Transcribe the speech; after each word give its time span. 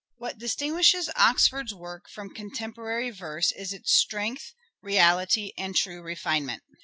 What 0.17 0.39
distinguishes 0.39 1.11
Oxford's 1.15 1.75
work 1.75 2.09
from 2.09 2.33
contemporary 2.33 3.11
verse 3.11 3.51
is 3.51 3.71
its 3.71 3.93
strength, 3.93 4.55
reality, 4.81 5.53
and 5.59 5.75
true 5.75 6.01
refinement. 6.01 6.63